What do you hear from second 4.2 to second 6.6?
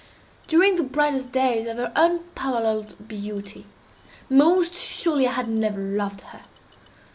most surely I had never loved her.